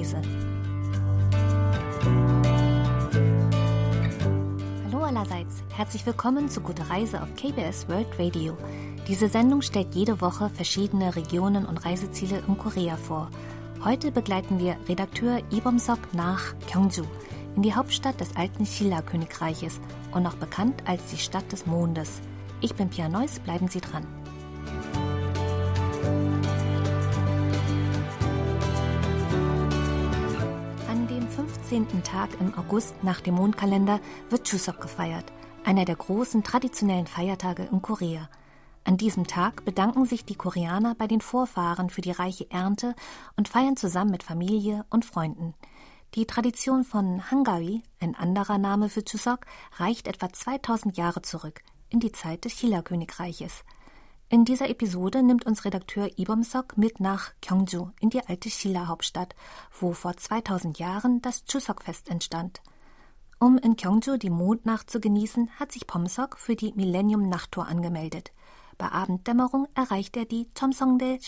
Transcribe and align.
Reise. 0.00 0.22
Hallo 4.86 5.04
allerseits, 5.04 5.62
herzlich 5.74 6.06
willkommen 6.06 6.48
zu 6.48 6.62
Gute 6.62 6.88
Reise 6.88 7.22
auf 7.22 7.28
KBS 7.36 7.86
World 7.88 8.06
Radio. 8.18 8.56
Diese 9.08 9.28
Sendung 9.28 9.60
stellt 9.60 9.94
jede 9.94 10.20
Woche 10.22 10.48
verschiedene 10.48 11.14
Regionen 11.16 11.66
und 11.66 11.84
Reiseziele 11.84 12.42
in 12.48 12.56
Korea 12.56 12.96
vor. 12.96 13.30
Heute 13.84 14.10
begleiten 14.10 14.58
wir 14.58 14.76
Redakteur 14.88 15.40
Ibomsok 15.50 16.14
nach 16.14 16.54
Gyeongju, 16.66 17.04
in 17.56 17.62
die 17.62 17.74
Hauptstadt 17.74 18.20
des 18.20 18.36
alten 18.36 18.64
Shilla-Königreiches 18.64 19.80
und 20.12 20.26
auch 20.26 20.36
bekannt 20.36 20.82
als 20.86 21.04
die 21.10 21.18
Stadt 21.18 21.50
des 21.52 21.66
Mondes. 21.66 22.22
Ich 22.62 22.74
bin 22.74 22.88
Pia 22.88 23.08
Neuss, 23.08 23.38
bleiben 23.40 23.68
Sie 23.68 23.80
dran. 23.80 24.06
14. 31.70 32.02
Tag 32.02 32.30
im 32.40 32.52
August 32.58 32.96
nach 33.04 33.20
dem 33.20 33.36
Mondkalender 33.36 34.00
wird 34.28 34.42
Chuseok 34.42 34.80
gefeiert, 34.80 35.26
einer 35.64 35.84
der 35.84 35.94
großen 35.94 36.42
traditionellen 36.42 37.06
Feiertage 37.06 37.62
in 37.70 37.80
Korea. 37.80 38.28
An 38.82 38.96
diesem 38.96 39.28
Tag 39.28 39.64
bedanken 39.64 40.04
sich 40.04 40.24
die 40.24 40.34
Koreaner 40.34 40.96
bei 40.96 41.06
den 41.06 41.20
Vorfahren 41.20 41.88
für 41.88 42.00
die 42.00 42.10
reiche 42.10 42.50
Ernte 42.50 42.96
und 43.36 43.46
feiern 43.46 43.76
zusammen 43.76 44.10
mit 44.10 44.24
Familie 44.24 44.84
und 44.90 45.04
Freunden. 45.04 45.54
Die 46.16 46.26
Tradition 46.26 46.82
von 46.82 47.30
Hangawi, 47.30 47.84
ein 48.00 48.16
anderer 48.16 48.58
Name 48.58 48.88
für 48.88 49.04
Chuseok, 49.04 49.46
reicht 49.76 50.08
etwa 50.08 50.32
2000 50.32 50.96
Jahre 50.96 51.22
zurück, 51.22 51.62
in 51.88 52.00
die 52.00 52.10
Zeit 52.10 52.46
des 52.46 52.56
Chila-Königreiches. 52.56 53.62
In 54.32 54.44
dieser 54.44 54.70
Episode 54.70 55.24
nimmt 55.24 55.44
uns 55.44 55.64
Redakteur 55.64 56.08
Ibomsok 56.16 56.78
mit 56.78 57.00
nach 57.00 57.32
Gyeongju 57.40 57.90
in 57.98 58.10
die 58.10 58.24
alte 58.24 58.48
Shilla-Hauptstadt, 58.48 59.34
wo 59.76 59.92
vor 59.92 60.16
2000 60.16 60.78
Jahren 60.78 61.20
das 61.20 61.44
Chuseok-Fest 61.46 62.08
entstand. 62.08 62.62
Um 63.40 63.58
in 63.58 63.74
Gyeongju 63.74 64.18
die 64.18 64.30
Mondnacht 64.30 64.88
zu 64.88 65.00
genießen, 65.00 65.50
hat 65.58 65.72
sich 65.72 65.88
Pomsok 65.88 66.38
für 66.38 66.54
die 66.54 66.72
Millennium-Nachttour 66.74 67.66
angemeldet. 67.66 68.30
Bei 68.78 68.92
Abenddämmerung 68.92 69.66
erreicht 69.74 70.16
er 70.16 70.26
die 70.26 70.48
Chomsongdae 70.56 71.18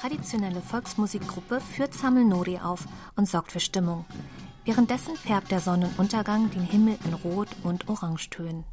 traditionelle 0.00 0.60
Volksmusikgruppe 0.60 1.60
führt 1.60 1.94
Samelnori 1.94 2.58
auf 2.62 2.86
und 3.16 3.28
sorgt 3.28 3.52
für 3.52 3.60
Stimmung. 3.60 4.04
Währenddessen 4.64 5.16
färbt 5.16 5.50
der 5.50 5.60
Sonnenuntergang 5.60 6.50
den 6.50 6.62
Himmel 6.62 6.96
in 7.04 7.14
Rot- 7.14 7.56
und 7.64 7.88
Orangetönen. 7.88 8.64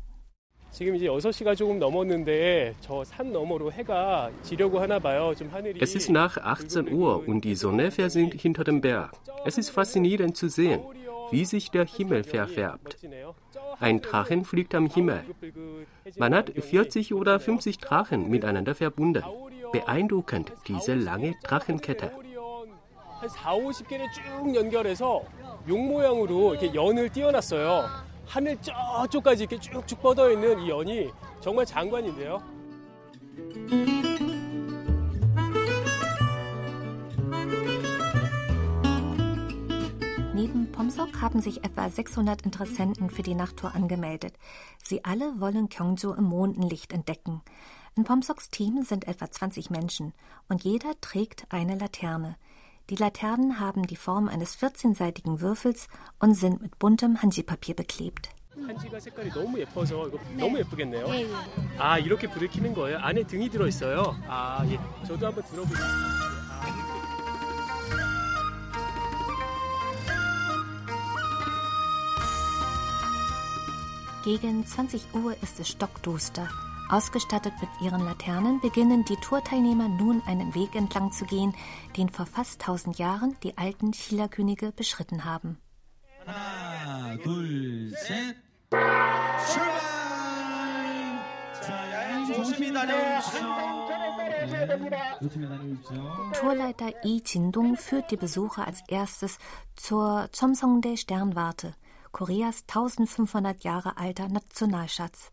Es 5.80 5.96
ist 5.96 6.10
nach 6.10 6.38
18 6.38 6.92
Uhr 6.92 7.28
und 7.28 7.42
die 7.46 7.56
Sonne 7.56 7.92
versinkt 7.92 8.42
hinter 8.42 8.64
dem 8.66 8.82
Berg. 8.82 9.12
Es 9.46 9.58
ist 9.58 9.70
faszinierend 9.70 10.36
zu 10.36 10.50
sehen, 10.50 10.82
wie 11.32 11.46
sich 11.46 11.72
der 11.72 11.86
Himmel 11.86 12.26
verfärbt. 12.26 12.98
Ein 13.80 14.02
Drachen 14.02 14.44
fliegt 14.44 14.76
am 14.76 14.88
Himmel. 14.88 15.24
Man 16.18 16.36
hat 16.36 16.52
40 16.52 17.14
oder 17.14 17.40
50 17.40 17.78
Drachen 17.78 18.30
miteinander 18.30 18.76
verbunden. 18.76 19.24
Beeindruckend, 19.75 20.53
diese 20.67 20.95
lange 20.95 21.35
Drachenkette. 21.43 22.11
한 23.21 23.29
4, 23.29 23.53
50개를 23.53 24.11
쭉 24.13 24.55
연결해서 24.55 25.23
용 25.69 25.89
모양으로 25.89 26.55
이렇게 26.55 26.75
연을 26.75 27.11
띄워놨어요. 27.11 27.85
하늘 28.27 28.57
저쪽까지 28.63 29.43
이렇게 29.45 29.59
쭉쭉 29.59 30.01
뻗어 30.01 30.31
있는 30.31 30.59
이 30.61 30.71
연이 30.71 31.11
정말 31.41 31.67
장관인데요. 31.67 32.41
Neben 40.33 40.73
Pomsok 40.73 41.21
haben 41.21 41.43
sich 41.43 41.63
etwa 41.65 41.91
600 41.91 42.43
Interessenten 42.47 43.11
für 43.11 43.23
die 43.23 43.35
Nachttour 43.35 43.75
angemeldet. 43.75 44.33
Sie 44.83 45.05
alle 45.05 45.39
wollen 45.39 45.69
Gyeongju 45.69 46.15
im 46.15 46.25
Mondenlicht 46.25 46.95
entdecken. 46.95 47.43
In 47.97 48.05
Pomsoks 48.05 48.51
Team 48.51 48.83
sind 48.83 49.07
etwa 49.09 49.31
20 49.31 49.71
Menschen 49.71 50.13
und 50.49 50.65
jeder 50.65 50.99
trägt 51.01 51.47
eine 51.51 51.77
Laterne. 51.77 52.37
Die 52.89 52.97
Laternen 52.97 53.61
haben 53.61 53.87
die 53.87 53.97
Form 53.97 54.29
eines 54.29 54.59
14-seitigen 54.59 55.41
Würfels 55.41 55.89
und 56.19 56.35
sind 56.35 56.61
mit 56.63 56.79
buntem 56.79 57.23
Hanji-Papier 57.23 57.75
beklebt. 57.75 58.31
한지가 58.67 59.01
색깔이 59.01 59.31
너무 59.31 59.59
예뻐서 59.59 60.09
이거 60.09 60.19
너무 60.37 60.59
예쁘겠네요. 60.59 61.07
아 61.79 61.99
이렇게 61.99 62.29
불을 62.29 62.49
켜는 62.49 62.75
거예요? 62.75 62.99
안에 62.99 63.23
등이 63.25 63.49
들어 63.49 63.67
있어요. 63.67 64.17
아 64.27 64.65
예. 64.67 64.79
저도 65.07 65.27
한번 65.27 65.45
들어보겠습니다. 65.45 65.87
아, 66.51 66.67
이렇게. 66.67 66.91
Gegen 74.25 74.65
20 74.67 75.15
Uhr 75.15 75.35
ist 75.43 75.61
es 75.61 75.69
stockduster. 75.69 76.49
Ausgestattet 76.90 77.54
mit 77.62 77.70
ihren 77.82 78.06
Laternen 78.06 78.62
beginnen 78.62 79.04
die 79.06 79.16
Tourteilnehmer 79.16 79.88
nun 79.88 80.22
einen 80.28 80.54
Weg 80.54 80.76
entlang 80.76 81.12
zu 81.12 81.26
gehen, 81.26 81.56
den 81.98 82.10
vor 82.10 82.28
fast 82.28 82.62
1000 82.62 83.00
Jahren 83.00 83.36
die 83.42 83.58
alten 83.58 83.92
Chila-Könige 83.92 84.72
beschritten 84.72 85.26
haben. 85.26 85.58
Tourleiter 96.34 96.94
Yi 97.04 97.24
Jindung 97.26 97.78
führt 97.78 98.12
die 98.12 98.18
Besucher 98.18 98.68
als 98.68 98.82
erstes 98.88 99.40
zur 99.76 100.30
Chomsongdae 100.38 100.98
Sternwarte, 100.98 101.74
Koreas 102.12 102.64
1500 102.68 103.64
Jahre 103.64 103.98
alter 103.98 104.28
Nationalschatz. 104.28 105.32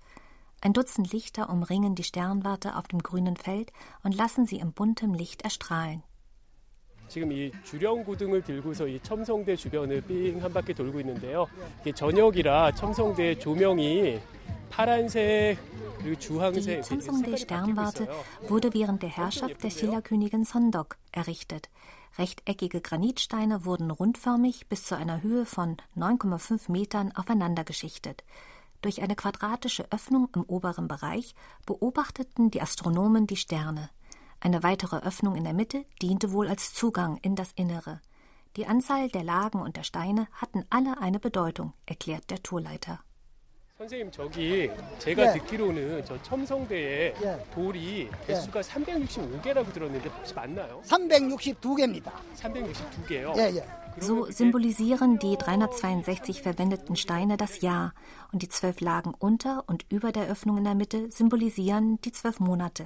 Ein 0.62 0.74
Dutzend 0.74 1.14
Lichter 1.14 1.50
umringen 1.50 1.96
die 1.96 2.04
Sternwarte 2.04 2.76
auf 2.76 2.88
dem 2.88 3.04
grünen 3.04 3.38
Feld 3.38 3.72
und 4.04 4.16
lassen 4.16 4.46
sie 4.48 4.58
in 4.58 4.74
buntem 4.74 5.14
Licht 5.14 5.44
erstrahlen. 5.44 6.04
지금 7.10 7.32
이 7.32 7.52
주령 7.64 8.04
구등을 8.04 8.44
들고서 8.44 8.86
이 8.86 9.00
첨성대 9.02 9.56
주변을 9.56 10.02
삥 10.02 10.42
한 10.42 10.52
바퀴 10.52 10.74
돌고 10.74 11.00
있는데요. 11.00 11.48
이게 11.82 11.94
저녁이라 11.94 12.74
첨성대 12.74 13.40
조명이 13.40 14.20
파란색 14.70 15.58
그리고 16.00 16.16
Die 16.16 16.20
주황색 16.20 16.68
이렇게 16.68 16.84
Chomsongdae 16.84 17.32
색깔이 17.32 17.32
바뀌고 17.32 17.38
Sternwarte 17.38 18.04
있어요. 18.04 18.24
wurde 18.50 18.74
während 18.74 19.02
der 19.02 19.10
Herrschaft 19.10 19.64
der 19.64 19.72
Shilla-Königin 19.72 20.44
Sondok 20.44 20.98
errichtet. 21.14 21.70
Rechteckige 22.20 22.82
Granitsteine 22.82 23.64
wurden 23.64 23.90
rundförmig 23.90 24.68
bis 24.68 24.84
zu 24.84 24.96
einer 24.98 25.22
Höhe 25.24 25.46
von 25.46 25.78
9,5 25.96 26.70
Metern 26.72 27.12
aufeinander 27.16 27.64
geschichtet. 27.64 28.24
Durch 28.83 29.01
eine 29.01 29.17
quadratische 29.17 29.91
Öffnung 29.91 30.29
im 30.35 30.43
oberen 30.43 30.89
Bereich 30.89 31.35
beobachteten 31.67 32.51
die 32.51 32.61
Astronomen 32.61 33.27
die 33.27 33.37
Sterne. 33.37 33.89
Eine 34.41 34.65
weitere 34.65 34.97
Öffnung 34.97 35.37
in 35.37 35.45
der 35.45 35.55
Mitte 35.55 35.87
diente 36.03 36.33
wohl 36.33 36.49
als 36.49 36.75
Zugang 36.75 37.17
in 37.19 37.37
das 37.37 37.53
Innere. 37.53 38.01
Die 38.57 38.67
Anzahl 38.67 39.09
der 39.09 39.23
Lagen 39.23 39.61
und 39.61 39.77
der 39.77 39.85
Steine 39.85 40.27
hatten 40.33 40.65
alle 40.69 40.99
eine 40.99 41.21
Bedeutung, 41.21 41.73
erklärt 41.87 42.29
der 42.31 42.43
Tourleiter. 42.43 42.99
선생님 43.82 44.12
저기 44.12 44.72
제가 44.98 45.28
예. 45.28 45.40
듣기로는 45.40 46.04
저 46.04 46.20
첨성대에 46.24 47.14
예. 47.22 47.46
돌이 47.54 48.10
개수가 48.26 48.62
365개라고 48.62 49.72
들었는데 49.72 50.10
혹시 50.10 50.34
맞나요? 50.34 50.82
362개입니다. 50.84 52.12
362개요. 52.36 53.38
예, 53.38 53.56
예. 53.56 53.66
So 54.00 54.26
symbolisieren 54.32 55.20
die 55.20 55.38
362 55.38 56.42
verwendeten 56.42 56.96
Steine 56.96 57.38
das 57.38 57.62
Jahr 57.62 57.94
und 58.32 58.42
die 58.42 58.50
zwölf 58.50 58.80
Lagen 58.82 59.14
unter 59.18 59.64
und 59.68 59.86
über 59.90 60.12
der 60.12 60.28
Öffnung 60.28 60.58
in 60.58 60.64
der 60.64 60.76
Mitte 60.76 61.12
symbolisieren 61.12 62.00
die 62.02 62.12
zwölf 62.12 62.40
Monate. 62.40 62.86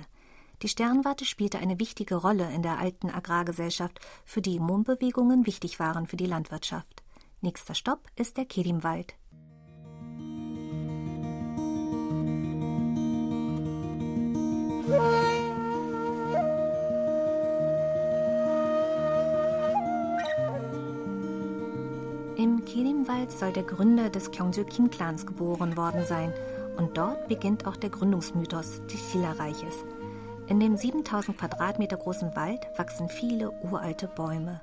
Die 0.61 0.67
Sternwarte 0.67 1.25
spielte 1.25 1.57
eine 1.57 1.79
wichtige 1.79 2.15
Rolle 2.15 2.49
in 2.53 2.61
der 2.63 2.79
alten 2.79 3.09
Agrargesellschaft, 3.09 3.99
für 4.25 4.41
die 4.41 4.59
Mondbewegungen 4.59 5.45
wichtig 5.47 5.79
waren 5.79 6.05
für 6.05 6.17
die 6.17 6.27
Landwirtschaft. 6.27 7.01
Nächster 7.41 7.75
Stopp 7.75 8.07
ist 8.15 8.37
der 8.37 8.45
Kerimwald. 8.45 9.15
Im 22.36 22.64
Kirimwald 22.64 23.32
soll 23.32 23.52
der 23.52 23.64
Gründer 23.64 24.10
des 24.10 24.30
Gyeongju 24.30 24.64
Kim-Clans 24.64 25.26
geboren 25.26 25.76
worden 25.76 26.04
sein 26.04 26.32
und 26.76 26.96
dort 26.96 27.26
beginnt 27.26 27.66
auch 27.66 27.76
der 27.76 27.90
Gründungsmythos 27.90 28.82
des 28.86 29.10
Shilla-Reiches. 29.10 29.84
In 30.46 30.60
dem 30.60 30.76
7000 30.76 31.36
Quadratmeter 31.36 31.96
großen 31.96 32.36
Wald 32.36 32.60
wachsen 32.76 33.08
viele 33.08 33.50
uralte 33.62 34.06
Bäume. 34.06 34.60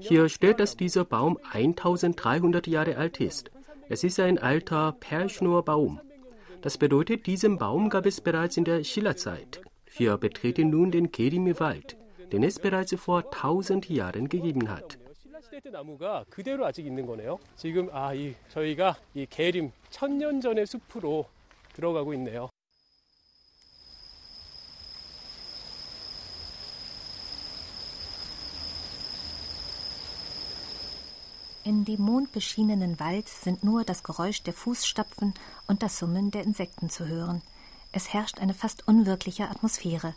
Hier 0.00 0.28
steht, 0.28 0.60
dass 0.60 0.76
dieser 0.76 1.04
Baum 1.04 1.38
1300 1.52 2.66
Jahre 2.66 2.96
alt 2.96 3.20
ist. 3.20 3.50
Es 3.89 4.03
ist 4.03 4.19
ein 4.19 4.37
alter 4.37 4.93
Perlschnurbaum. 4.99 5.99
Das 6.61 6.77
bedeutet, 6.77 7.25
diesen 7.25 7.57
Baum 7.57 7.89
gab 7.89 8.05
es 8.05 8.21
bereits 8.21 8.57
in 8.57 8.65
der 8.65 8.83
Schillerzeit. 8.83 9.61
Wir 9.97 10.17
betreten 10.17 10.69
nun 10.69 10.91
den 10.91 11.11
Kerimi-Wald, 11.11 11.97
den 12.31 12.43
es 12.43 12.59
bereits 12.59 12.95
vor 12.95 13.31
1000 13.31 13.89
Jahren 13.89 14.29
gegeben 14.29 14.69
hat. 14.69 14.97
시대 15.61 15.69
나무가 15.69 16.23
그대로 16.29 16.65
아직 16.65 16.85
있는 16.85 17.05
거네요. 17.05 17.37
지금 17.55 17.89
아, 17.91 18.13
이 18.13 18.33
저희가 18.49 18.95
이 19.13 19.25
계림 19.25 19.71
천년 19.89 20.39
전의 20.39 20.65
숲으로 20.65 21.25
들어가고 21.73 22.13
있네요. 22.13 22.49
In 31.66 31.84
dem 31.84 32.00
mondbeschienenen 32.00 33.00
Wald 33.00 33.28
sind 33.28 33.64
nur 33.64 33.82
das 33.82 34.04
Geräusch 34.04 34.40
der 34.44 34.54
Fußstapfen 34.54 35.34
und 35.66 35.82
das 35.82 35.98
Summen 35.98 36.30
der 36.30 36.44
Insekten 36.44 36.90
zu 36.90 37.08
hören. 37.08 37.42
Es 37.90 38.12
herrscht 38.12 38.38
eine 38.38 38.54
fast 38.54 38.86
unwirkliche 38.86 39.50
Atmosphäre. 39.50 40.14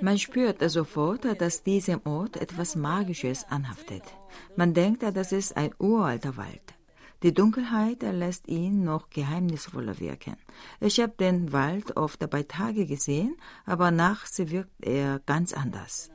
Man 0.00 0.18
spürt 0.18 0.70
sofort, 0.70 1.40
dass 1.40 1.64
diesem 1.64 2.00
Ort 2.06 2.36
etwas 2.36 2.76
Magisches 2.76 3.44
anhaftet. 3.48 4.04
Man 4.54 4.74
denkt, 4.74 5.02
dass 5.02 5.32
es 5.32 5.50
ein 5.54 5.74
uralter 5.80 6.36
Wald. 6.36 6.74
Die 7.24 7.32
Dunkelheit 7.32 8.02
lässt 8.02 8.48
ihn 8.48 8.84
noch 8.84 9.08
geheimnisvoller 9.08 9.98
wirken. 9.98 10.36
Ich 10.78 11.00
habe 11.00 11.14
den 11.18 11.54
Wald 11.54 11.96
oft 11.96 12.28
bei 12.28 12.42
Tage 12.42 12.84
gesehen, 12.84 13.38
aber 13.64 13.90
nachts 13.90 14.38
wirkt 14.50 14.84
er 14.84 15.20
ganz 15.24 15.54
anders. 15.54 16.10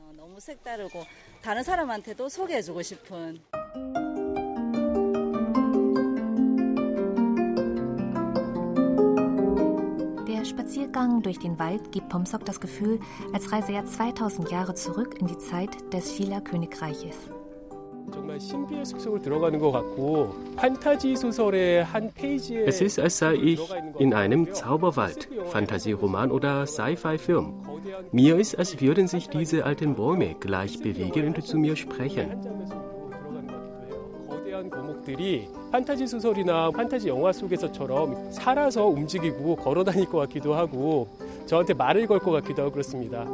Der 10.28 10.44
Spaziergang 10.44 11.22
durch 11.22 11.40
den 11.40 11.58
Wald 11.58 11.90
gibt 11.90 12.08
Pomsok 12.08 12.44
das 12.44 12.60
Gefühl, 12.60 13.00
als 13.32 13.50
reise 13.50 13.72
er 13.72 13.84
2000 13.84 14.48
Jahre 14.52 14.74
zurück 14.74 15.16
in 15.18 15.26
die 15.26 15.38
Zeit 15.38 15.92
des 15.92 16.14
Shila 16.14 16.40
Königreiches. 16.40 17.16
Es 22.66 22.80
ist, 22.80 22.98
als 22.98 23.18
sei 23.18 23.34
ich 23.34 23.60
in 23.98 24.14
einem 24.14 24.52
Zauberwald, 24.52 25.28
Fantasieroman 25.46 26.30
oder 26.30 26.66
Sci-Fi-Film. 26.66 27.52
Mir 28.12 28.36
ist, 28.36 28.58
als 28.58 28.80
würden 28.80 29.06
sich 29.08 29.28
diese 29.28 29.64
alten 29.64 29.94
Bäume 29.94 30.34
gleich 30.38 30.80
bewegen 30.80 31.28
und 31.34 31.44
zu 31.46 31.58
mir 31.58 31.76
sprechen. 31.76 32.28
고목들이 34.68 35.48
판타지 35.72 36.06
소설이나 36.06 36.70
판타지 36.70 37.08
영화 37.08 37.32
속에서처럼 37.32 38.30
살아서 38.32 38.84
움직이고 38.86 39.56
걸어 39.56 39.82
다닐 39.84 40.04
것 40.06 40.18
같기도 40.18 40.54
하고 40.54 41.08
저한테 41.46 41.72
말을 41.74 42.06
걸 42.06 42.20
것 42.20 42.30
같기도 42.32 42.62
하고 42.62 42.72
그렇습니다. 42.72 43.24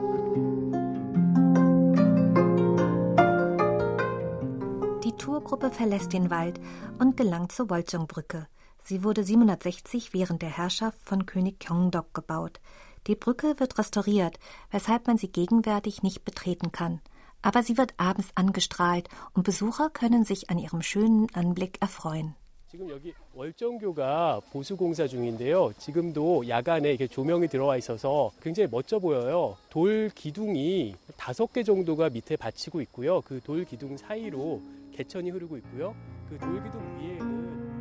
Tourgruppe 5.21 5.71
verlässt 5.71 6.13
den 6.13 6.29
Wald 6.31 6.59
und 6.99 7.15
gelangt 7.15 7.51
zur 7.51 7.69
Wolchong-Brücke. 7.69 8.47
Sie 8.83 9.03
wurde 9.03 9.23
760 9.23 10.13
während 10.13 10.41
der 10.41 10.49
Herrschaft 10.49 10.97
von 11.03 11.25
König 11.27 11.59
Gyeongdok 11.59 12.13
gebaut. 12.13 12.59
Die 13.07 13.15
Brücke 13.15 13.59
wird 13.59 13.77
restauriert, 13.77 14.39
weshalb 14.71 15.07
man 15.07 15.17
sie 15.17 15.31
gegenwärtig 15.31 16.01
nicht 16.01 16.25
betreten 16.25 16.71
kann. 16.71 17.01
Aber 17.43 17.61
sie 17.63 17.77
wird 17.77 17.93
abends 17.97 18.29
angestrahlt 18.35 19.09
und 19.33 19.43
Besucher 19.43 19.89
können 19.91 20.25
sich 20.25 20.49
an 20.49 20.57
ihrem 20.57 20.81
schönen 20.81 21.27
Anblick 21.33 21.77
erfreuen. 21.81 22.35
지금 22.71 22.89
여기 22.89 23.13
월정교가 23.33 24.39
보수 24.53 24.77
공사 24.77 25.05
중인데요. 25.05 25.73
지금도 25.77 26.47
야간에 26.47 26.87
이렇게 26.89 27.05
조명이 27.05 27.49
들어와 27.49 27.75
있어서 27.75 28.31
굉장히 28.41 28.69
멋져 28.71 28.97
보여요. 28.97 29.57
돌 29.69 30.09
기둥이 30.15 30.95
다섯 31.17 31.51
개 31.51 31.63
정도가 31.63 32.09
밑에 32.09 32.37
받치고 32.37 32.79
있고요. 32.81 33.19
그 33.21 33.41
돌 33.43 33.65
기둥 33.65 33.97
사이로 33.97 34.61
개천이 34.95 35.29
흐르고 35.31 35.57
있고요. 35.57 35.95
그 36.29 36.37
돌 36.37 36.63
기둥 36.63 36.81
위에는 36.99 37.71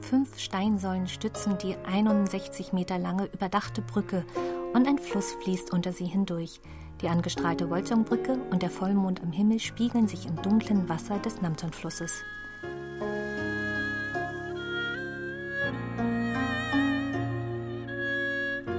Fünf 0.00 0.38
Steinsäulen 0.38 1.08
stützen 1.08 1.58
die 1.58 1.76
61 1.84 2.72
Meter 2.72 2.98
lange 2.98 3.26
überdachte 3.26 3.82
Brücke 3.82 4.24
und 4.72 4.86
ein 4.86 4.98
Fluss 4.98 5.32
fließt 5.42 5.72
unter 5.72 5.92
sie 5.92 6.04
hindurch. 6.06 6.60
Die 7.00 7.08
angestrahlte 7.08 7.68
Wolchong-Brücke 7.68 8.38
und 8.50 8.62
der 8.62 8.70
Vollmond 8.70 9.22
am 9.22 9.32
Himmel 9.32 9.58
spiegeln 9.58 10.06
sich 10.06 10.26
im 10.26 10.36
dunklen 10.36 10.88
Wasser 10.88 11.18
des 11.18 11.42
Namton-Flusses. 11.42 12.22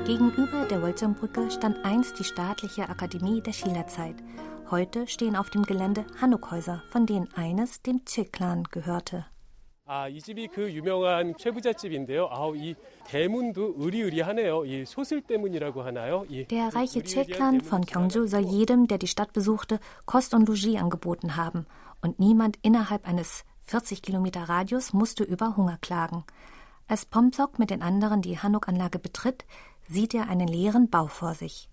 Gegenüber 0.09 0.65
der 0.65 0.81
Wolchong-Brücke 0.81 1.51
stand 1.51 1.83
einst 1.83 2.19
die 2.19 2.23
staatliche 2.23 2.89
Akademie 2.89 3.41
der 3.41 3.53
Schillerzeit. 3.53 4.15
Heute 4.69 5.07
stehen 5.07 5.35
auf 5.35 5.49
dem 5.49 5.63
Gelände 5.63 6.05
Hanukhäuser, 6.21 6.83
von 6.89 7.05
denen 7.05 7.27
eines 7.35 7.81
dem 7.81 8.03
Che-Clan 8.05 8.63
gehörte. 8.71 9.25
아, 9.87 10.09
이 10.09 10.19
집이 10.19 10.47
그 10.47 10.73
유명한 10.73 11.35
최부잣집인데요. 11.37 12.27
아, 12.31 12.51
이 12.55 12.73
대문도 13.05 13.75
으리으리하네요. 13.79 14.65
이 14.65 14.83
소슬대문이라고 14.83 15.83
하나요? 15.83 16.25
이 16.27 16.47
Der 16.47 16.73
reiche 16.73 17.03
Che-Clan 17.03 17.61
von 17.61 17.81
Gyeongju 17.81 18.25
soll 18.25 18.45
jedem, 18.45 18.87
der 18.87 18.97
die 18.97 19.07
Stadt 19.07 19.31
besuchte, 19.31 19.79
Kost 20.07 20.33
und 20.33 20.49
Logis 20.49 20.81
angeboten 20.81 21.35
haben. 21.35 21.67
Und 22.01 22.17
niemand 22.19 22.57
innerhalb 22.63 23.07
eines 23.07 23.45
40 23.65 24.01
Kilometer 24.01 24.49
Radius 24.49 24.93
musste 24.93 25.23
über 25.23 25.55
Hunger 25.55 25.77
klagen. 25.81 26.23
Als 26.87 27.05
Pomsok 27.05 27.59
mit 27.59 27.69
den 27.69 27.83
anderen 27.83 28.23
die 28.23 28.39
Hanuk-Anlage 28.39 28.97
betritt, 28.97 29.45
sieht 29.90 30.14
er 30.14 30.28
einen 30.28 30.48
leeren 30.48 30.88
Bau 30.88 31.06
vor 31.06 31.34
sich. 31.34 31.68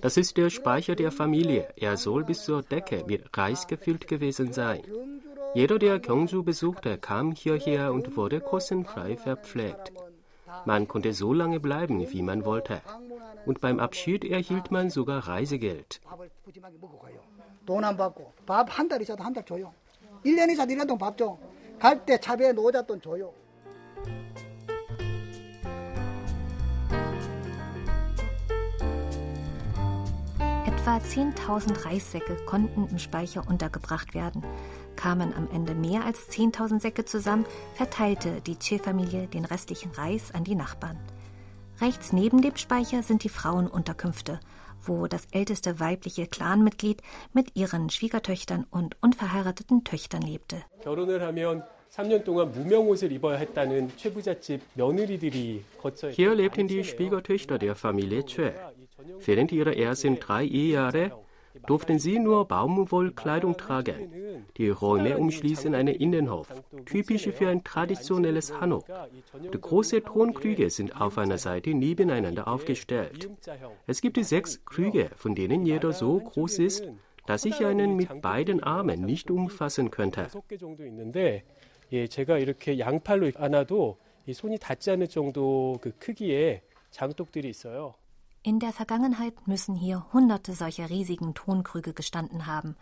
Das 0.00 0.16
ist 0.16 0.36
der 0.36 0.50
Speicher 0.50 0.94
der 0.96 1.12
Familie. 1.12 1.68
Er 1.76 1.96
soll 1.96 2.24
bis 2.24 2.44
zur 2.44 2.62
Decke 2.62 3.04
mit 3.06 3.36
Reis 3.36 3.66
gefüllt 3.66 4.08
gewesen 4.08 4.52
sein. 4.52 4.82
Jeder, 5.54 5.78
der 5.78 6.00
Gyeongju 6.00 6.42
besuchte, 6.42 6.98
kam 6.98 7.30
hierher 7.32 7.92
und 7.92 8.16
wurde 8.16 8.40
kostenfrei 8.40 9.16
verpflegt. 9.16 9.92
Man 10.64 10.88
konnte 10.88 11.12
so 11.12 11.32
lange 11.32 11.60
bleiben, 11.60 12.10
wie 12.12 12.22
man 12.22 12.44
wollte. 12.44 12.80
Und 13.46 13.60
beim 13.60 13.78
Abschied 13.78 14.24
erhielt 14.24 14.70
man 14.70 14.90
sogar 14.90 15.28
Reisegeld. 15.28 16.00
갈때 21.79 22.19
차비에 22.19 22.53
노잣돈 22.53 23.01
줘요. 23.01 23.33
Etwa 30.65 30.97
10.000 30.97 31.85
Reissäcke 31.85 32.35
konnten 32.45 32.87
im 32.89 32.99
Speicher 32.99 33.47
untergebracht 33.47 34.13
werden. 34.13 34.43
Kamen 34.95 35.33
am 35.33 35.47
Ende 35.51 35.75
mehr 35.75 36.05
als 36.05 36.29
10.000 36.29 36.79
Säcke 36.79 37.05
zusammen, 37.05 37.45
verteilte 37.75 38.41
die 38.41 38.55
Che-Familie 38.55 39.27
den 39.27 39.45
restlichen 39.45 39.91
Reis 39.91 40.33
an 40.33 40.43
die 40.43 40.55
Nachbarn. 40.55 40.97
Rechts 41.79 42.11
neben 42.11 42.41
dem 42.41 42.55
Speicher 42.55 43.03
sind 43.03 43.23
die 43.23 43.29
Frauenunterkünfte, 43.29 44.39
wo 44.86 45.06
das 45.06 45.26
älteste 45.32 45.80
weibliche 45.80 46.26
Clanmitglied 46.26 47.02
mit 47.32 47.56
ihren 47.56 47.90
Schwiegertöchtern 47.90 48.66
und 48.70 48.96
unverheirateten 49.00 49.84
Töchtern 49.84 50.22
lebte. 50.22 50.62
Hier 56.10 56.34
lebten 56.34 56.68
die 56.68 56.84
Schwiegertöchter 56.84 57.58
der 57.58 57.74
Familie 57.76 58.24
Chue. 58.26 58.52
Während 59.24 59.52
ihrer 59.52 59.76
ersten 59.76 60.18
drei 60.18 60.44
Ehejahre 60.44 61.12
durften 61.67 61.99
sie 61.99 62.19
nur 62.19 62.47
Baumwollkleidung 62.47 63.57
tragen. 63.57 64.45
Die 64.57 64.69
Räume 64.69 65.17
umschließen 65.17 65.73
einen 65.75 65.95
Innenhof, 65.95 66.47
typisch 66.85 67.27
für 67.29 67.49
ein 67.49 67.63
traditionelles 67.63 68.59
Hanok. 68.59 68.85
Die 69.53 69.59
großen 69.59 70.03
Tonkrüge 70.03 70.69
sind 70.69 70.99
auf 70.99 71.17
einer 71.17 71.37
Seite 71.37 71.73
nebeneinander 71.73 72.47
aufgestellt. 72.47 73.29
Es 73.87 74.01
gibt 74.01 74.23
sechs 74.23 74.63
Krüge, 74.65 75.09
von 75.15 75.35
denen 75.35 75.65
jeder 75.65 75.91
so 75.93 76.19
groß 76.19 76.59
ist, 76.59 76.87
dass 77.25 77.45
ich 77.45 77.65
einen 77.65 77.95
mit 77.95 78.21
beiden 78.21 78.63
Armen 78.63 79.01
nicht 79.01 79.29
umfassen 79.29 79.91
könnte. 79.91 80.27
예, 81.91 82.07
제가 82.07 82.37
이렇게 82.37 82.77
양팔로 82.77 83.31
안아도 83.35 83.97
이 84.27 84.33
손이 84.33 84.59
닿지 84.59 84.91
않을 84.91 85.07
정도 85.07 85.79
그 85.81 85.91
크기의 85.97 86.61
장독들이 86.91 87.49
있어요. 87.49 87.95
In 88.46 88.58
der 88.60 88.74
Vergangenheit 88.74 89.48
müssen 89.48 89.74
hier 89.74 90.04
hunderte 90.12 90.52
solcher 90.52 90.90
riesigen 90.90 91.32
Tonkrüge 91.32 91.94
gestanden 91.94 92.44
haben. 92.44 92.76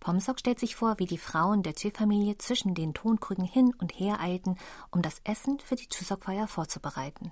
Pomsok 0.00 0.40
stellt 0.40 0.58
sich 0.58 0.74
vor, 0.74 0.98
wie 0.98 1.06
die 1.06 1.18
Frauen 1.18 1.62
der 1.62 1.74
Chief-Familie 1.74 2.36
zwischen 2.38 2.74
den 2.74 2.94
Tonkrügen 2.94 3.44
hin 3.44 3.72
und 3.78 3.92
her 3.92 4.18
eilten, 4.18 4.56
um 4.90 5.02
das 5.02 5.20
Essen 5.22 5.60
für 5.60 5.76
die 5.76 5.86
Chuseok-Feier 5.86 6.48
vorzubereiten. 6.48 7.30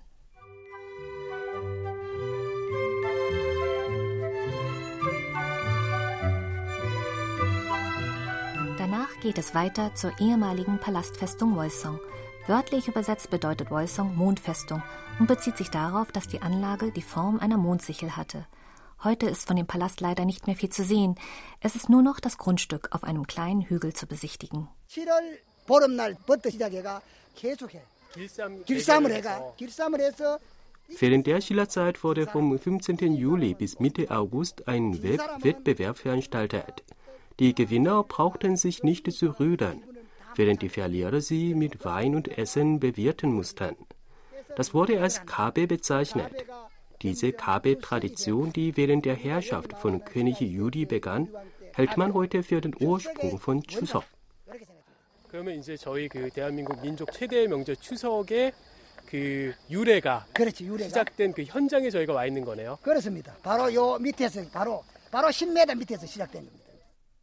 Danach 8.78 9.10
geht 9.22 9.38
es 9.38 9.56
weiter 9.56 9.92
zur 9.96 10.12
ehemaligen 10.20 10.78
Palastfestung 10.78 11.56
Wolsong. 11.56 11.98
Wörtlich 12.46 12.88
übersetzt 12.88 13.30
bedeutet 13.30 13.70
Wolsong 13.70 14.16
Mondfestung 14.16 14.82
und 15.20 15.28
bezieht 15.28 15.56
sich 15.56 15.70
darauf, 15.70 16.10
dass 16.10 16.26
die 16.26 16.42
Anlage 16.42 16.90
die 16.90 17.02
Form 17.02 17.38
einer 17.38 17.56
Mondsichel 17.56 18.16
hatte. 18.16 18.46
Heute 19.04 19.26
ist 19.26 19.46
von 19.46 19.56
dem 19.56 19.66
Palast 19.66 20.00
leider 20.00 20.24
nicht 20.24 20.46
mehr 20.46 20.56
viel 20.56 20.70
zu 20.70 20.82
sehen. 20.82 21.14
Es 21.60 21.76
ist 21.76 21.88
nur 21.88 22.02
noch 22.02 22.18
das 22.18 22.38
Grundstück 22.38 22.88
auf 22.90 23.04
einem 23.04 23.26
kleinen 23.26 23.62
Hügel 23.62 23.92
zu 23.92 24.06
besichtigen. 24.06 24.68
Während 30.98 31.26
der 31.26 31.40
Schillerzeit 31.40 32.04
wurde 32.04 32.26
vom 32.26 32.58
15. 32.58 33.14
Juli 33.14 33.54
bis 33.54 33.78
Mitte 33.78 34.10
August 34.10 34.66
ein 34.66 35.02
Wettbewerb 35.02 35.96
veranstaltet. 35.96 36.82
Die 37.38 37.54
Gewinner 37.54 38.02
brauchten 38.02 38.56
sich 38.56 38.82
nicht 38.82 39.10
zu 39.12 39.30
rühren, 39.40 39.82
während 40.35 40.61
die 40.61 40.69
Verlierer 40.69 41.21
sie 41.21 41.55
mit 41.55 41.83
Wein 41.83 42.15
und 42.15 42.37
Essen 42.37 42.79
bewirten 42.79 43.31
mussten. 43.33 43.75
Das 44.55 44.73
wurde 44.73 45.01
als 45.01 45.25
Kabe 45.25 45.67
bezeichnet. 45.67 46.45
Diese 47.01 47.31
Kabe-Tradition, 47.31 48.51
die 48.53 48.75
während 48.75 49.05
der 49.05 49.15
Herrschaft 49.15 49.73
von 49.73 50.03
König 50.03 50.41
Yuri 50.41 50.85
begann, 50.85 51.27
hält 51.75 51.95
man 51.97 52.13
heute 52.13 52.41
für 52.41 52.59
den 52.59 52.73
Ursprung 52.79 53.39
von 53.39 53.61
Chuseok. 53.61 54.03
그러면 55.29 55.59
이제 55.59 55.75
저희 55.77 56.07
그 56.07 56.29
대한민국 56.31 56.81
민족 56.81 57.11
최대의 57.11 57.47
명절 57.49 57.75
추석의 57.75 58.53
그 59.05 59.53
유래가 59.69 60.25
그렇지, 60.33 60.65
유래가. 60.65 60.87
시작된 60.87 61.33
그 61.33 61.43
현장에 61.43 61.89
저희가 61.89 62.13
와 62.13 62.25
있는 62.25 62.43
거네요. 62.45 62.77
그렇습니다. 62.81 63.35
바로 63.43 63.71
요 63.73 63.97
밑에서 63.99 64.41
바로 64.51 64.83
바로 65.11 65.27
10m 65.27 65.77
밑에서 65.77 66.05
시작된 66.05 66.45
겁니다. 66.45 66.60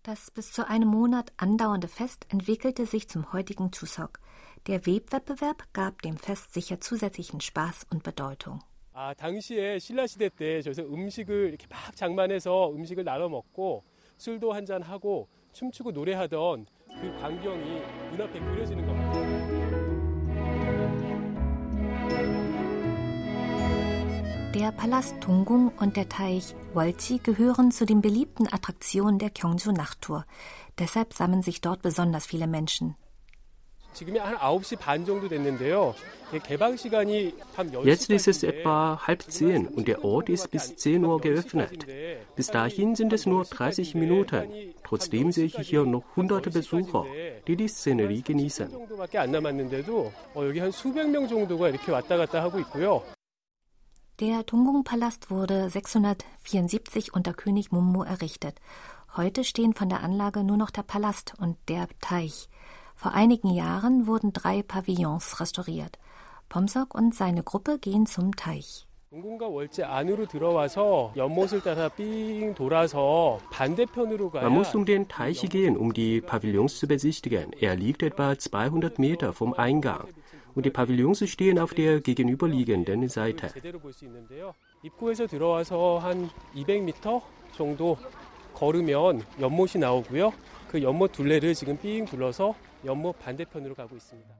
Das 0.02 0.30
bis 0.30 0.52
zu 0.52 0.68
einem 0.68 0.88
Monat 0.88 1.32
andauernde 1.38 1.88
Fest 1.88 2.26
entwickelte 2.28 2.84
sich 2.84 3.08
zum 3.08 3.32
heutigen 3.32 3.70
Chuseok. 3.70 4.20
Der 4.66 4.86
Webwettbewerb 4.86 5.62
gab 5.72 6.02
dem 6.02 6.16
Fest 6.16 6.52
sicher 6.52 6.80
zusätzlichen 6.80 7.40
Spaß 7.40 7.86
und 7.90 8.02
Bedeutung. 8.02 8.60
아, 8.92 9.12
당시에 9.14 9.78
신라 9.78 10.06
시대 10.06 10.28
때 10.28 10.62
저기서 10.62 10.82
음식을 10.82 11.48
이렇게 11.48 11.66
막 11.68 11.96
장만해서 11.96 12.70
음식을 12.70 13.02
나눠 13.02 13.28
먹고 13.28 13.82
술도 14.18 14.52
한잔 14.52 14.82
하고 14.82 15.28
춤추고 15.52 15.90
노래하던 15.90 16.66
그 17.00 17.20
광경이 17.20 17.82
눈앞에 18.12 18.38
그려지는 18.40 18.86
것 18.86 18.92
같아요. 18.92 19.27
Der 24.55 24.71
Palast 24.71 25.21
Tungung 25.21 25.71
und 25.79 25.95
der 25.95 26.09
Teich 26.09 26.55
Wolchi 26.73 27.19
gehören 27.19 27.69
zu 27.71 27.85
den 27.85 28.01
beliebten 28.01 28.51
Attraktionen 28.51 29.19
der 29.19 29.29
Gyeongju-Nachttour. 29.29 30.25
Deshalb 30.79 31.13
sammeln 31.13 31.43
sich 31.43 31.61
dort 31.61 31.83
besonders 31.83 32.25
viele 32.25 32.47
Menschen. 32.47 32.95
Jetzt 37.83 38.09
ist 38.09 38.27
es 38.27 38.43
etwa 38.43 39.01
halb 39.05 39.21
zehn 39.21 39.67
und 39.67 39.87
der 39.87 40.03
Ort 40.03 40.29
ist 40.29 40.49
bis 40.49 40.75
10 40.75 41.05
Uhr 41.05 41.21
geöffnet. 41.21 41.85
Bis 42.35 42.47
dahin 42.47 42.95
sind 42.95 43.13
es 43.13 43.27
nur 43.27 43.45
30 43.45 43.93
Minuten. 43.93 44.73
Trotzdem 44.83 45.31
sehe 45.31 45.45
ich 45.45 45.57
hier 45.57 45.85
noch 45.85 46.03
hunderte 46.15 46.49
Besucher, 46.49 47.05
die 47.47 47.55
die 47.55 47.67
Szenerie 47.67 48.23
genießen. 48.23 48.69
Der 54.19 54.45
Tungung-Palast 54.45 55.31
wurde 55.31 55.69
674 55.69 57.13
unter 57.13 57.33
König 57.33 57.71
Mummo 57.71 58.03
errichtet. 58.03 58.59
Heute 59.15 59.45
stehen 59.45 59.73
von 59.73 59.87
der 59.87 60.03
Anlage 60.03 60.43
nur 60.43 60.57
noch 60.57 60.71
der 60.71 60.83
Palast 60.83 61.35
und 61.39 61.55
der 61.69 61.87
Teich. 62.01 62.49
Vor 62.97 63.13
einigen 63.13 63.49
Jahren 63.53 64.07
wurden 64.07 64.33
drei 64.33 64.61
Pavillons 64.61 65.39
restauriert. 65.39 65.99
Pomsok 66.49 66.95
und 66.95 67.15
seine 67.15 67.43
Gruppe 67.43 67.79
gehen 67.79 68.07
zum 68.07 68.35
Teich. 68.35 68.87
Man 69.11 69.21
muss 74.51 74.75
um 74.75 74.85
den 74.85 75.07
Teich 75.07 75.49
gehen, 75.49 75.77
um 75.77 75.93
die 75.93 76.19
Pavillons 76.19 76.77
zu 76.77 76.87
besichtigen. 76.87 77.53
Er 77.53 77.77
liegt 77.77 78.03
etwa 78.03 78.37
200 78.37 78.99
Meter 78.99 79.31
vom 79.31 79.53
Eingang 79.53 80.09
Und 80.58 80.66
die 80.66 80.70
Pavillons 80.70 81.28
stehen 81.28 81.58
auf 81.58 81.74
der 81.74 82.00
gegenüberliegenden 82.00 83.08
Seite. 83.08 83.48
제대로 83.48 83.78
볼 83.78 83.92
수 83.92 84.04
있는데요. 84.04 84.54
입구에서 84.82 85.26
들어와서 85.26 85.98
한 85.98 86.28
200m 86.54 87.22
정도 87.56 87.96
걸으면 88.54 89.22
연못이 89.40 89.78
나오고요. 89.78 90.32
그 90.68 90.82
연못 90.82 91.12
둘레를 91.12 91.54
지금 91.54 91.78
삥 91.78 92.04
둘러서 92.06 92.54
연못 92.84 93.18
반대편으로 93.18 93.74
가고 93.74 93.96
있습니다. 93.96 94.34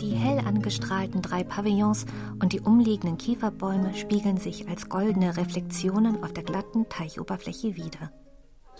Die 0.00 0.14
hell 0.14 0.38
angestrahlten 0.46 1.22
drei 1.22 1.44
Pavillons 1.44 2.06
und 2.40 2.52
die 2.52 2.60
umliegenden 2.60 3.18
Kieferbäume 3.18 3.94
spiegeln 3.94 4.36
sich 4.36 4.68
als 4.68 4.88
goldene 4.88 5.36
Reflexionen 5.36 6.22
auf 6.22 6.32
der 6.32 6.44
glatten 6.44 6.88
Teichoberfläche 6.88 7.76
wider. 7.76 8.12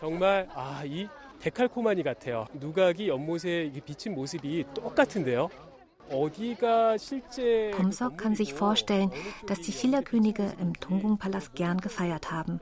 정말 0.02 0.48
아, 0.54 0.82
이 0.84 1.08
데칼코마니 1.40 2.02
같아요. 2.02 2.46
누각이 2.54 3.08
연못에 3.08 3.64
이게 3.66 3.80
비친 3.80 4.14
모습이 4.14 4.64
똑같은데요. 4.74 5.48
어디가 6.10 6.96
실제 6.96 7.70
Pomsok 7.76 8.16
kann 8.16 8.34
sich 8.34 8.54
vorstellen, 8.54 9.10
dass 9.46 9.60
die 9.60 9.72
Schillerkönige 9.72 10.54
im 10.58 10.72
Tunggung-Palast 10.72 11.54
gern 11.54 11.78
gefeiert 11.78 12.30
haben. 12.30 12.60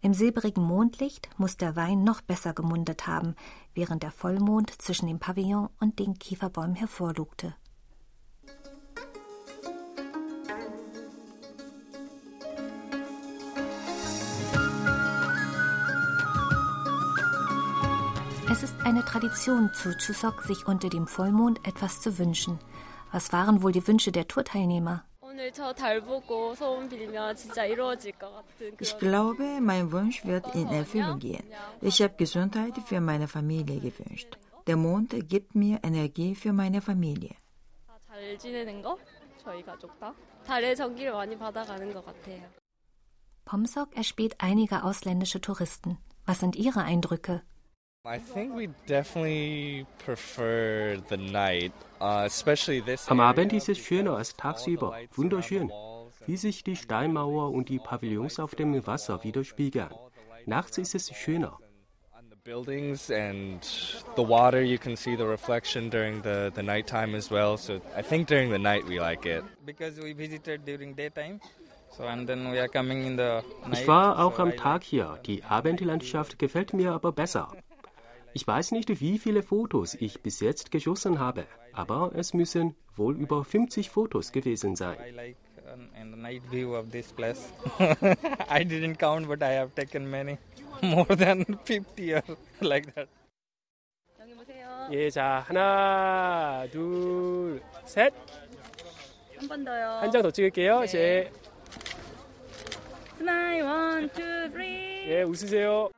Im 0.00 0.14
silbrigen 0.14 0.62
Mondlicht 0.62 1.28
muss 1.38 1.56
der 1.56 1.76
Wein 1.76 2.04
noch 2.04 2.20
besser 2.20 2.54
gemundet 2.54 3.06
haben, 3.06 3.34
während 3.74 4.02
der 4.02 4.10
Vollmond 4.10 4.70
zwischen 4.80 5.06
dem 5.06 5.18
Pavillon 5.18 5.68
und 5.80 5.98
den 5.98 6.18
Kieferbäumen 6.18 6.74
hervorlugte. 6.74 7.54
eine 18.85 19.05
Tradition 19.05 19.71
zu 19.73 19.95
Chuseok, 19.97 20.43
sich 20.43 20.67
unter 20.67 20.89
dem 20.89 21.07
Vollmond 21.07 21.65
etwas 21.65 22.01
zu 22.01 22.17
wünschen. 22.17 22.59
Was 23.11 23.31
waren 23.31 23.61
wohl 23.61 23.71
die 23.71 23.85
Wünsche 23.87 24.11
der 24.11 24.27
Tourteilnehmer? 24.27 25.05
Ich 28.79 28.97
glaube, 28.97 29.43
mein 29.61 29.91
Wunsch 29.91 30.25
wird 30.25 30.53
in 30.53 30.67
Erfüllung 30.67 31.19
gehen. 31.19 31.43
Ich 31.81 32.01
habe 32.01 32.15
Gesundheit 32.17 32.73
für 32.85 33.01
meine 33.01 33.27
Familie 33.27 33.79
gewünscht. 33.79 34.37
Der 34.67 34.77
Mond 34.77 35.15
gibt 35.29 35.55
mir 35.55 35.79
Energie 35.83 36.35
für 36.35 36.53
meine 36.53 36.81
Familie. 36.81 37.35
Pomsok 43.45 43.97
erspäht 43.97 44.35
einige 44.39 44.83
ausländische 44.83 45.41
Touristen. 45.41 45.97
Was 46.25 46.39
sind 46.39 46.55
Ihre 46.55 46.83
Eindrücke? 46.83 47.41
Am 48.05 48.19
area 48.19 49.49
Abend 53.29 53.53
ist 53.53 53.69
es 53.69 53.77
schöner 53.77 54.17
als 54.17 54.35
tagsüber. 54.35 54.97
Wunderschön. 55.13 55.71
Wie 56.25 56.35
sich 56.35 56.65
die 56.65 56.75
Steinmauer 56.75 57.51
und 57.51 57.69
die 57.69 57.79
Pavillons 57.79 58.39
auf 58.41 58.55
dem 58.55 58.85
Wasser 58.85 59.23
widerspiegeln. 59.23 59.87
Nachts 60.45 60.77
ist 60.79 60.95
es 60.95 61.15
schöner. 61.15 61.57
on 62.17 62.29
the 62.29 62.35
buildings 62.43 63.09
and 63.09 63.63
the 64.17 64.27
water. 64.27 64.61
You 64.61 64.77
can 64.77 64.97
see 64.97 65.15
the 65.15 65.23
reflection 65.23 65.89
during 65.89 66.21
the 66.23 66.51
the 66.53 66.61
nighttime 66.61 67.15
as 67.15 67.31
well. 67.31 67.57
So 67.57 67.75
I 67.97 68.03
think 68.03 68.27
during 68.27 68.51
the 68.51 68.59
night 68.59 68.85
we 68.85 68.99
like 68.99 69.25
it. 69.25 69.45
because 69.65 69.97
we 70.01 70.13
visited 70.13 70.65
during 70.65 70.93
daytime. 70.93 71.39
So 71.95 72.03
and 72.03 72.27
then 72.27 72.51
we 72.51 72.59
are 72.59 72.67
coming 72.67 73.05
in 73.05 73.15
the 73.15 73.43
night. 73.65 73.79
Ich 73.79 73.87
war 73.87 74.19
auch 74.19 74.35
so 74.35 74.43
am 74.43 74.57
Tag 74.57 74.83
hier. 74.83 75.19
Die 75.25 75.41
Abendlandschaft 75.45 76.37
gefällt 76.37 76.73
mir 76.73 76.91
aber 76.91 77.13
besser. 77.13 77.47
Ich 78.34 78.46
weiß 78.46 78.72
nicht, 78.72 79.00
wie 79.00 79.18
viele 79.18 79.42
Fotos 79.42 79.94
ich 79.94 80.20
bis 80.22 80.40
jetzt 80.40 80.70
geschossen 80.70 81.18
habe, 81.18 81.46
aber 81.72 82.12
es 82.14 82.34
müssen 82.34 82.74
wohl 82.94 83.16
über 83.16 83.44
50 83.44 83.90
Fotos 83.90 84.32
gewesen 84.32 84.76
sein. 84.76 84.96
I 85.00 85.10
like 85.10 85.36
um, 85.72 85.88
and 86.00 86.12
the 86.14 86.20
night 86.20 86.42
view 86.50 86.74
of 86.74 86.90
this 86.90 87.12
place. 87.12 87.52
I 88.48 88.64
didn't 88.64 88.96
count, 88.98 89.26
but 89.28 89.42
I 89.42 89.52
have 89.54 89.74
taken 89.74 90.08
many, 90.10 90.38
more 90.82 91.06
than 91.16 91.44
50 91.64 92.14
or 92.14 92.22
like 92.60 92.94
that. 92.94 93.08
예, 94.90 95.10
자, 95.10 95.44
하나, 95.46 96.66
둘, 96.72 97.60
셋. 97.84 98.12
한 99.36 99.48
번 99.48 99.64
더요. 99.64 100.00
한 100.00 100.10
장 100.10 100.22
더 100.22 100.30
찍을게요. 100.30 100.80
네. 100.80 100.86
제, 100.86 101.32
스마일 103.18 103.62
원, 103.62 104.08
투, 104.10 104.22
쓰리. 104.50 105.08
예, 105.08 105.22
웃으세요. 105.22 105.90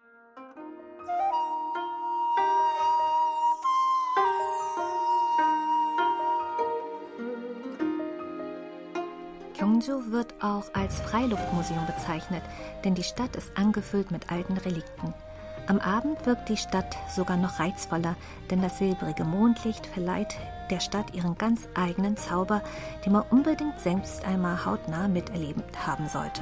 Gyeongju 9.85 10.11
wird 10.11 10.33
auch 10.41 10.65
als 10.73 10.99
Freiluftmuseum 11.01 11.85
bezeichnet, 11.85 12.41
denn 12.83 12.95
die 12.95 13.03
Stadt 13.03 13.35
ist 13.35 13.51
angefüllt 13.55 14.11
mit 14.11 14.31
alten 14.31 14.57
Relikten. 14.57 15.13
Am 15.67 15.79
Abend 15.79 16.25
wirkt 16.25 16.49
die 16.49 16.57
Stadt 16.57 16.95
sogar 17.15 17.37
noch 17.37 17.59
reizvoller, 17.59 18.15
denn 18.49 18.61
das 18.61 18.77
silbrige 18.77 19.23
Mondlicht 19.23 19.85
verleiht 19.87 20.35
der 20.69 20.79
Stadt 20.79 21.13
ihren 21.13 21.37
ganz 21.37 21.67
eigenen 21.75 22.17
Zauber, 22.17 22.61
den 23.05 23.13
man 23.13 23.23
unbedingt 23.29 23.79
selbst 23.79 24.25
einmal 24.25 24.65
hautnah 24.65 25.07
miterleben 25.07 25.63
haben 25.85 26.07
sollte. 26.07 26.41